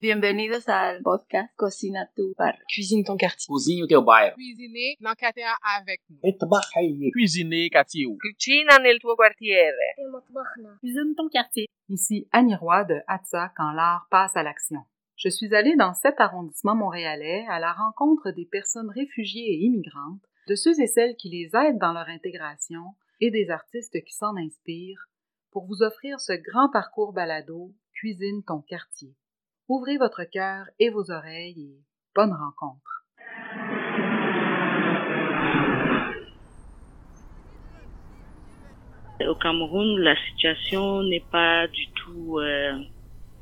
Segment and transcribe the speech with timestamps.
[0.00, 2.32] Bienvenidos al podcast Cocina tu.
[2.68, 3.48] Cuisine ton quartier.
[3.48, 4.00] Cozinha o teu.
[4.36, 5.42] Cuisiner dans quartier
[5.76, 7.10] avec nous.
[7.10, 8.06] Cuisiner quartier.
[8.20, 9.96] Cucina nel tuo quartiere.
[10.78, 11.66] Cuisine ton quartier.
[11.88, 14.84] Ici Annie Roy de Hatsa quand l'art passe à l'action.
[15.16, 20.22] Je suis allée dans cet arrondissement montréalais à la rencontre des personnes réfugiées et immigrantes,
[20.46, 24.36] de ceux et celles qui les aident dans leur intégration et des artistes qui s'en
[24.36, 25.08] inspirent
[25.50, 29.12] pour vous offrir ce grand parcours balado Cuisine ton quartier.
[29.68, 31.84] Ouvrez votre cœur et vos oreilles et
[32.14, 33.04] bonne rencontre.
[39.28, 42.78] Au Cameroun, la situation n'est pas du tout euh,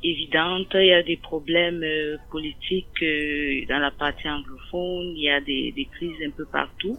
[0.02, 0.66] évidente.
[0.74, 5.12] Il y a des problèmes euh, politiques euh, dans la partie anglophone.
[5.14, 6.98] Il y a des, crises un peu partout.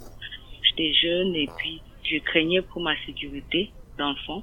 [0.63, 4.41] J'étais jeune et puis je craignais pour ma sécurité, dans le fond,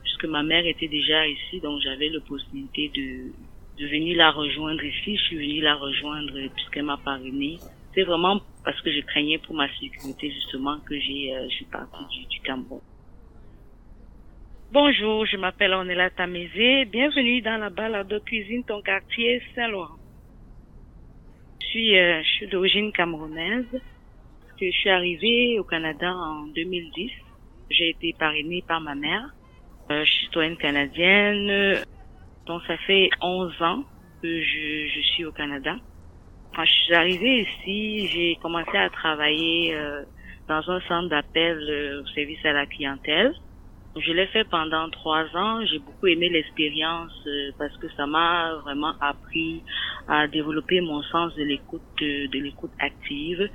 [0.00, 3.32] puisque ma mère était déjà ici, donc j'avais possibilité de,
[3.78, 5.16] de venir la rejoindre ici.
[5.16, 7.58] Je suis venue la rejoindre puisqu'elle m'a parrainée.
[7.94, 11.64] C'est vraiment parce que je craignais pour ma sécurité justement que j'ai, euh, je suis
[11.66, 12.80] partie du, du Cameroun.
[14.70, 16.84] Bonjour, je m'appelle Ornella Tamézé.
[16.84, 19.96] Bienvenue dans la balade de cuisine ton quartier Saint-Laurent.
[21.62, 23.80] Je suis, euh, je suis d'origine camerounaise.
[24.60, 27.10] Je suis arrivée au Canada en 2010.
[27.70, 29.34] J'ai été parrainée par ma mère.
[29.90, 31.82] Euh, je suis citoyenne canadienne.
[32.48, 33.84] Donc ça fait 11 ans
[34.22, 35.76] que je, je suis au Canada.
[36.56, 40.02] Quand je suis arrivée ici, j'ai commencé à travailler euh,
[40.48, 43.34] dans un centre d'appel euh, au service à la clientèle.
[43.96, 45.64] Je l'ai fait pendant trois ans.
[45.66, 49.62] J'ai beaucoup aimé l'expérience euh, parce que ça m'a vraiment appris
[50.06, 53.50] à développer mon sens de l'écoute, de, de l'écoute active,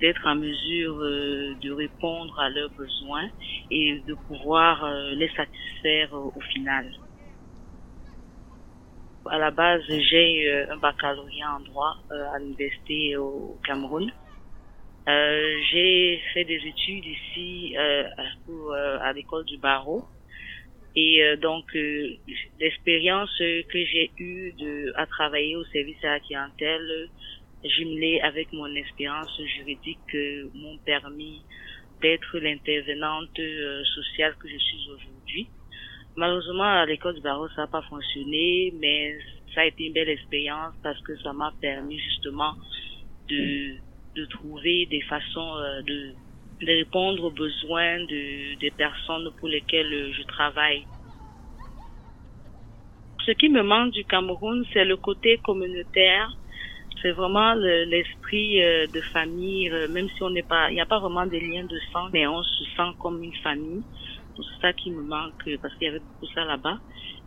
[0.00, 3.28] d'être en mesure euh, de répondre à leurs besoins
[3.70, 6.88] et de pouvoir euh, les satisfaire au final.
[9.30, 14.10] À la base, j'ai euh, un baccalauréat en droit euh, à l'université au Cameroun.
[15.08, 20.04] Euh, j'ai fait des études ici à, l'école du barreau.
[20.96, 21.64] Et donc,
[22.58, 27.08] l'expérience que j'ai eue de, à travailler au service à la clientèle,
[27.64, 30.16] jumelée avec mon expérience juridique,
[30.54, 31.44] m'ont permis
[32.02, 33.40] d'être l'intervenante
[33.94, 35.48] sociale que je suis aujourd'hui.
[36.18, 39.16] Malheureusement, à l'école du barreau, ça n'a pas fonctionné, mais
[39.54, 42.54] ça a été une belle expérience parce que ça m'a permis justement
[43.30, 43.78] de
[44.16, 46.16] de trouver des façons euh, de,
[46.62, 50.88] de répondre aux besoins de, des personnes pour lesquelles euh, je travaille.
[53.26, 56.28] Ce qui me manque du Cameroun, c'est le côté communautaire.
[57.02, 60.86] C'est vraiment le- l'esprit euh, de famille, même si on n'est pas, il n'y a
[60.86, 63.84] pas vraiment de liens de sang, mais on se sent comme une famille.
[64.42, 66.78] C'est ça qui me manque euh, parce qu'il y avait beaucoup ça là-bas.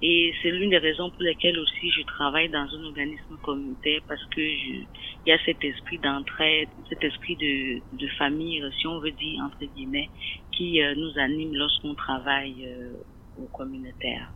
[0.02, 4.24] Et c'est l'une des raisons pour lesquelles aussi je travaille dans un organisme communautaire parce
[4.26, 4.86] que je,
[5.26, 9.12] il y a cet esprit d'entraide, cet esprit de, de famille, euh, si on veut
[9.12, 10.10] dire entre guillemets,
[10.52, 12.94] qui euh, nous anime lorsqu'on travaille euh,
[13.38, 14.32] au communautaire.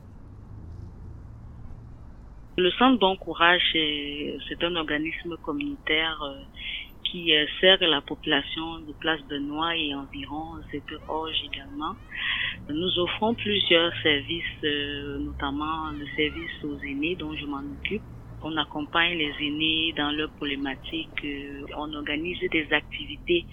[2.57, 3.17] Le Centre Bon
[3.73, 6.21] c'est un organisme communautaire
[7.05, 11.95] qui euh, sert la population de Place Benoît et environ, c'est Orge également.
[12.69, 18.03] Nous offrons plusieurs services, euh, notamment le service aux aînés dont je m'en occupe.
[18.41, 21.23] On accompagne les aînés dans leurs problématiques.
[21.23, 23.45] euh, on organise des activités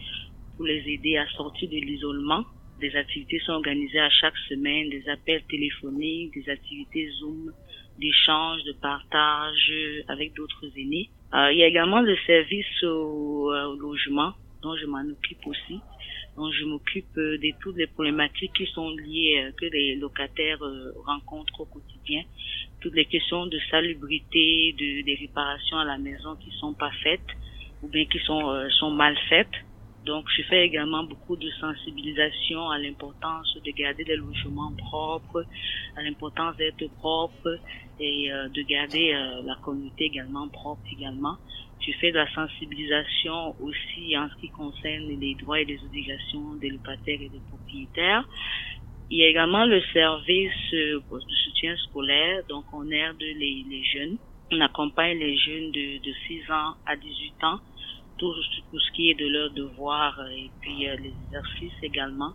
[0.56, 2.44] pour les aider à sortir de l'isolement.
[2.78, 7.52] Des activités sont organisées à chaque semaine, des appels téléphoniques, des activités Zoom,
[7.98, 9.72] d'échange, de partage
[10.08, 11.10] avec d'autres aînés.
[11.34, 14.32] Euh, il y a également le service au, euh, au logement
[14.62, 15.80] dont je m'en occupe aussi.
[16.36, 20.60] Donc je m'occupe euh, de toutes les problématiques qui sont liées, que les locataires
[21.04, 22.22] rencontrent au quotidien.
[22.80, 27.30] Toutes les questions de salubrité, de, des réparations à la maison qui sont pas faites
[27.82, 29.56] ou bien qui sont, sont mal faites.
[30.04, 35.44] Donc je fais également beaucoup de sensibilisation à l'importance de garder des logements propres,
[35.96, 37.58] à l'importance d'être propre
[38.00, 41.36] et euh, de garder euh, la communauté également propre également.
[41.86, 46.54] Je fais de la sensibilisation aussi en ce qui concerne les droits et les obligations
[46.54, 48.24] des locataires et des propriétaires.
[49.10, 53.84] Il y a également le service euh, de soutien scolaire, donc on aide les, les
[53.84, 54.16] jeunes.
[54.50, 57.58] On accompagne les jeunes de, de 6 ans à 18 ans,
[58.22, 58.34] tout,
[58.70, 62.32] tout ce qui est de leurs devoirs euh, et puis euh, les exercices également.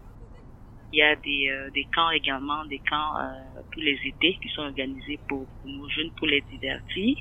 [0.91, 3.13] Il y a des, euh, des camps également, des camps
[3.71, 7.17] tous les étés qui sont organisés pour, nos jeunes pour les divertir.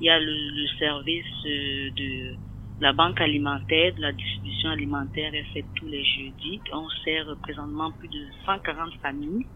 [0.00, 2.34] Il y a le, service de
[2.80, 6.60] la banque alimentaire, de la distribution alimentaire est faite tous les jeudis.
[6.72, 9.46] On sert présentement plus de 140 familles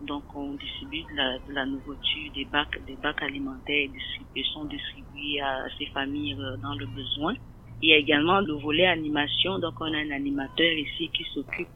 [0.00, 3.88] Donc on distribue de la, de la nourriture, des bacs, des bacs alimentaires
[4.34, 7.34] qui sont distribués à ces familles euh, dans le besoin.
[7.80, 9.58] Il y a également le volet animation.
[9.58, 11.68] Donc, on a un animateur ici qui s'occupe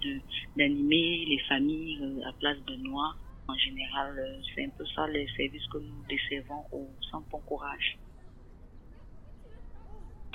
[0.57, 3.15] d'animer les familles euh, à Place Benoît.
[3.49, 7.41] En général, euh, c'est un peu ça les services que nous desservons au Centre Bon
[7.41, 7.99] Courage.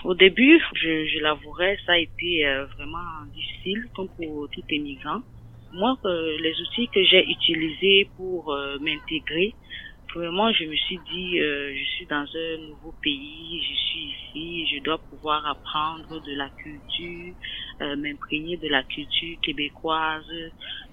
[0.04, 2.44] Au début, je, je l'avouerai, ça a été
[2.78, 5.22] vraiment difficile, comme pour tout immigrant.
[5.76, 5.96] Moi,
[6.42, 9.56] les outils que j'ai utilisés pour m'intégrer,
[10.14, 14.68] Vraiment, je me suis dit, euh, je suis dans un nouveau pays, je suis ici,
[14.68, 17.36] je dois pouvoir apprendre de la culture,
[17.82, 20.26] euh, m'imprégner de la culture québécoise,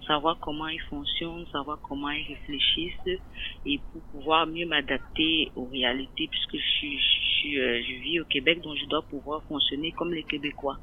[0.08, 3.23] savoir comment ils fonctionnent, savoir comment ils réfléchissent,
[3.64, 6.99] et pour pouvoir mieux m'adapter aux réalités, puisque je suis,
[7.44, 10.78] euh, je vis au Québec, donc je dois pouvoir fonctionner comme les Québécois.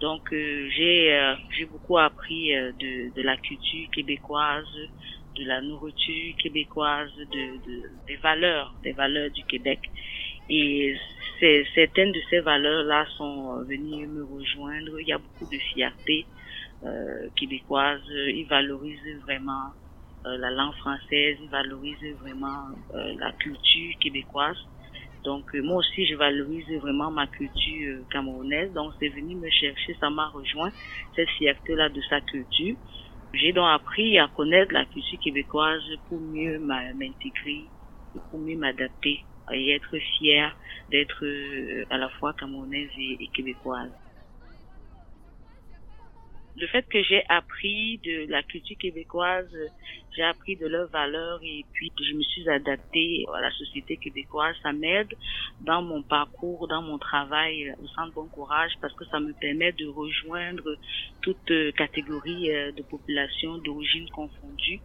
[0.00, 4.66] Donc euh, j'ai euh, j'ai beaucoup appris de, la culture québécoise,
[5.36, 7.24] de la nourriture québécoise, de,
[7.66, 9.80] de, des valeurs, des valeurs du Québec.
[10.48, 10.96] Et
[11.74, 15.00] certaines de ces valeurs-là sont venues me rejoindre.
[15.00, 16.26] Il y a beaucoup de fierté
[17.36, 18.02] québécoise.
[18.08, 19.70] Ils valorisent vraiment
[20.24, 24.56] la langue française, ils valorisent vraiment la culture québécoise.
[25.24, 28.72] Donc moi aussi, je valorise vraiment ma culture camerounaise.
[28.72, 30.72] Donc c'est venu me chercher, ça m'a rejoint
[31.14, 32.76] cette fierté-là de sa culture.
[33.32, 37.70] J'ai donc appris à connaître la culture québécoise pour mieux m'intégrer,
[38.30, 40.56] pour mieux m'adapter et être fier
[40.88, 43.92] d'être euh, à la fois camerounaise et québécoise
[46.56, 49.48] le fait que j'ai appris de la culture québécoise,
[50.16, 54.56] j'ai appris de leurs valeurs et puis je me suis adaptée à la société québécoise,
[54.62, 55.14] ça m'aide
[55.60, 59.72] dans mon parcours, dans mon travail au Centre Bon Courage parce que ça me permet
[59.72, 60.76] de rejoindre
[61.22, 64.80] toute catégorie euh, de population d'origine confondue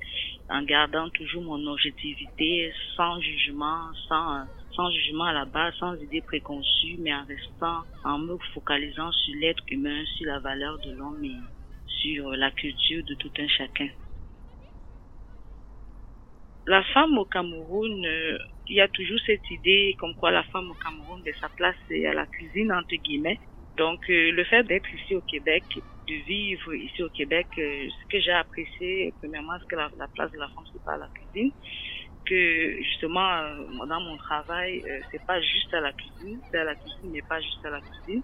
[0.50, 4.46] en gardant toujours mon objectivité sans jugement, sans
[4.76, 9.36] sans jugement à la base, sans idée préconçue, mais en restant, en me focalisant sur
[9.36, 11.32] l'être humain, sur la valeur de l'homme et
[12.14, 13.90] la culture de tout un chacun.
[16.68, 18.38] La femme au Cameroun, euh,
[18.68, 21.50] il y a toujours cette idée comme quoi la femme au Cameroun, de ben, sa
[21.50, 23.40] place c'est à la cuisine entre guillemets.
[23.78, 25.64] Donc euh, le fait d'être ici au Québec,
[26.08, 30.32] de vivre ici au Québec, euh, ce que j'ai apprécié premièrement, c'est que la, place
[30.32, 31.52] de la femme c'est pas à la cuisine,
[32.26, 33.56] que justement
[33.88, 37.42] dans mon travail c'est pas juste à la cuisine, c'est à la cuisine mais pas
[37.42, 38.24] juste à la cuisine.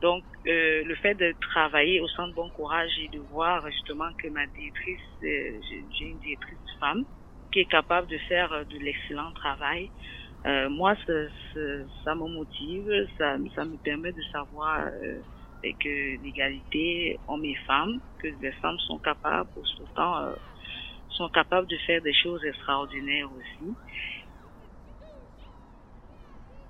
[0.00, 4.28] Donc, euh, le fait de travailler au Centre Bon Courage et de voir justement que
[4.28, 5.60] ma directrice, euh,
[5.90, 7.04] j'ai une directrice femme
[7.52, 9.90] qui est capable de faire euh, de l'excellent travail,
[10.46, 11.12] euh, moi, ça,
[12.04, 15.20] ça, me motive, ça, ça me permet de savoir euh,
[15.62, 20.32] que l'égalité hommes et femmes, que les femmes sont capables, pourtant,
[21.28, 23.74] capables de faire des choses extraordinaires aussi.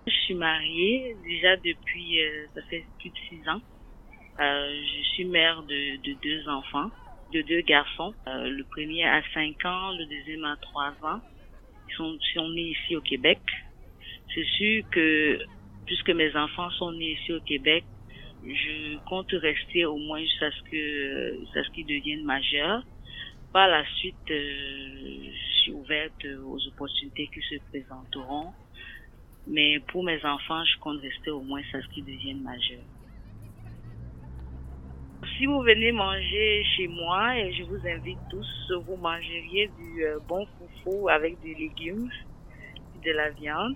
[0.06, 3.60] Je suis mariée déjà depuis, euh, ça fait plus de six ans.
[4.40, 6.90] Euh, je suis mère de, de, deux enfants,
[7.32, 8.14] de deux garçons.
[8.26, 11.20] Euh, le premier a cinq ans, le deuxième a trois ans.
[11.88, 13.40] Ils sont, sont nés ici au Québec.
[14.34, 15.38] C'est sûr que
[15.86, 17.84] puisque mes enfants sont nés ici au Québec,
[18.44, 22.82] je compte rester au moins jusqu'à ce jusqu'à ce qu'ils deviennent majeurs.
[23.52, 25.32] Par la suite, je
[25.62, 28.52] suis ouverte aux opportunités qui se présenteront.
[29.46, 32.84] Mais pour mes enfants, je compte rester au moins à ce qu'ils deviennent majeurs.
[35.36, 40.18] Si vous venez manger chez moi, et je vous invite tous, vous mangeriez du euh,
[40.28, 42.10] bon foufou avec des légumes,
[43.04, 43.74] de la viande.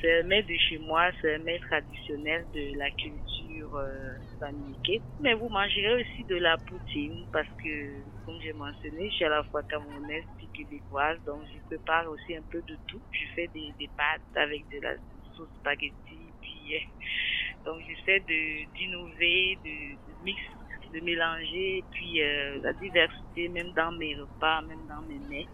[0.00, 4.18] C'est un mets de chez moi, c'est un mets traditionnel de la culture euh,
[5.20, 9.28] Mais vous mangerez aussi de la poutine parce que, comme j'ai mentionné, je suis à
[9.28, 13.02] la fois camerounaise puis québécoise, donc je prépare aussi un peu de tout.
[13.10, 14.94] Je fais des, pâtes avec de la
[15.34, 16.78] sauce spaghetti, puis euh,
[17.64, 20.44] donc j'essaie d'innover, de, mixer
[20.92, 25.46] de mélanger, puis euh, la diversité, même dans mes repas, même dans mes mets,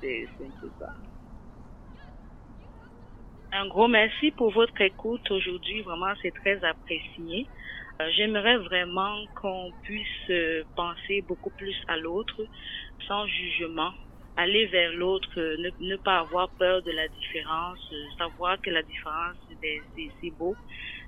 [0.00, 0.92] c'est un peu ça.
[3.58, 5.82] Un gros merci pour votre écoute aujourd'hui.
[5.82, 7.48] Vraiment, c'est très apprécié.
[8.00, 12.40] Euh, j'aimerais vraiment qu'on puisse euh, penser beaucoup plus à l'autre
[13.08, 13.92] sans jugement,
[14.36, 17.80] aller vers l'autre, ne, ne, pas avoir peur de la différence,
[18.16, 20.54] savoir que la différence, c'est beau,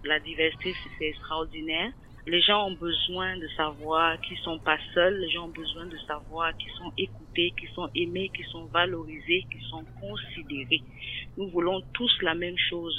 [0.02, 1.92] la diversité, c'est extraordinaire.
[2.26, 5.18] Les gens ont besoin de savoir qu'ils sont pas seuls.
[5.20, 9.46] Les gens ont besoin de savoir qu'ils sont écoutés, qu'ils sont aimés, qu'ils sont valorisés,
[9.50, 10.82] qu'ils sont considérés.
[11.36, 12.94] Nous voulons tous la même chose,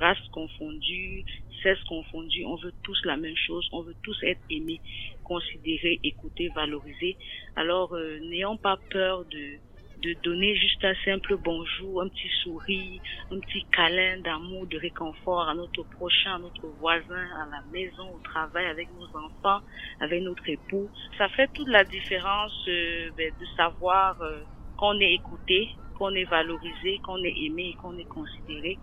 [0.00, 1.24] race confondue,
[1.62, 2.44] sexe confondue.
[2.44, 3.68] On veut tous la même chose.
[3.72, 4.80] On veut tous être aimés,
[5.24, 7.16] considéré, écouté, valorisé.
[7.56, 9.58] Alors, euh, n'ayons pas peur de,
[10.02, 13.00] de donner juste un simple bonjour, un petit sourire,
[13.32, 18.08] un petit câlin d'amour, de réconfort à notre prochain, à notre voisin, à la maison,
[18.14, 19.60] au travail, avec nos enfants,
[20.00, 20.88] avec notre époux.
[21.16, 24.42] Ça fait toute la différence euh, ben, de savoir euh,
[24.76, 28.78] qu'on est écouté, qu'on est valorisé, qu'on est aimé, qu'on est considéré,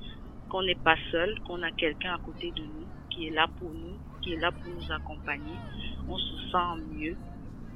[0.50, 3.72] qu'on n'est pas seul, qu'on a quelqu'un à côté de nous qui est là pour
[3.72, 5.56] nous, qui est là pour nous accompagner.
[6.10, 7.16] On se sent mieux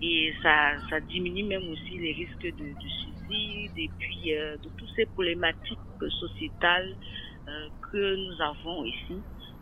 [0.01, 4.69] et ça, ça diminue même aussi les risques de, de suicide et puis euh, de
[4.77, 5.79] toutes ces problématiques
[6.19, 6.95] sociétales
[7.47, 9.21] euh, que nous avons ici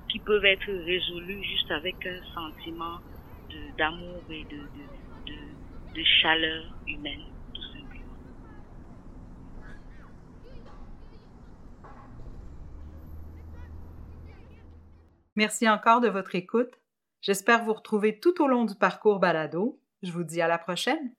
[0.09, 2.99] qui peuvent être résolues juste avec un sentiment
[3.77, 4.61] d'amour et de,
[5.95, 7.23] de, chaleur humaine.
[15.35, 16.79] Merci encore de votre écoute.
[17.21, 19.79] J'espère vous retrouver tout au long du parcours balado.
[20.01, 21.13] Je vous dis à la prochaine.